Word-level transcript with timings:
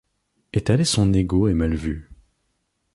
Étaler 0.51 0.83
son 0.83 1.13
ego 1.13 1.47
est 1.47 1.53
mal 1.53 1.75
vu. 1.75 2.09